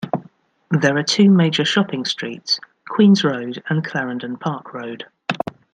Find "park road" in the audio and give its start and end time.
4.37-5.05